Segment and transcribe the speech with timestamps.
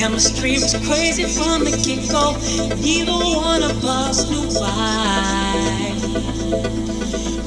[0.00, 2.32] chemistry was crazy from the get go.
[2.80, 5.92] Neither one of us knew why.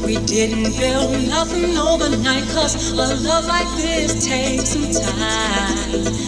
[0.05, 6.22] We didn't build nothing overnight, cause a love like this takes some time.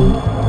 [0.00, 0.39] home.